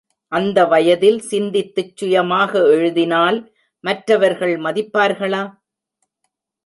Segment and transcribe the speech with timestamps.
[0.31, 3.53] அந்த வயதில், சிந்தித்துச் சுயமாக எழுதினால்,
[3.83, 5.43] மற்றவர் மதிப்பார்களா?